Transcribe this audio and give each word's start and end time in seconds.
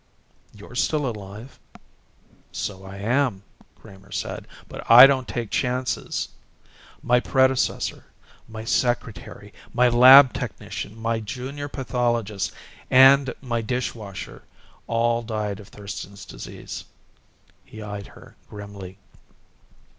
"You're 0.51 0.73
still 0.73 1.05
alive." 1.07 1.59
"So 2.51 2.83
I 2.83 2.95
am," 2.97 3.43
Kramer 3.75 4.11
said, 4.11 4.47
"but 4.67 4.89
I 4.89 5.05
don't 5.05 5.27
take 5.27 5.51
chances. 5.51 6.29
My 7.03 7.19
predecessor, 7.19 8.05
my 8.47 8.63
secretary, 8.65 9.53
my 9.75 9.89
lab 9.89 10.33
technician, 10.33 10.97
my 10.99 11.19
junior 11.19 11.67
pathologist, 11.67 12.51
and 12.89 13.31
my 13.41 13.61
dishwasher 13.61 14.41
all 14.87 15.21
died 15.21 15.59
of 15.59 15.67
Thurston's 15.67 16.25
Disease." 16.25 16.85
He 17.63 17.83
eyed 17.83 18.07
her 18.07 18.35
grimly. 18.49 18.97